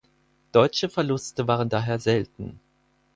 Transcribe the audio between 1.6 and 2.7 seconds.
daher selten.